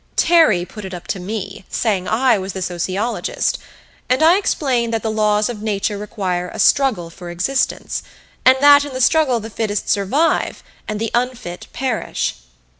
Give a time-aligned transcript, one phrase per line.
[0.15, 3.59] Terry put it up to me, saying I was the sociologist,
[4.09, 8.01] and I explained that the laws of nature require a struggle for existence,
[8.43, 12.37] and that in the struggle the fittest survive, and the unfit perish.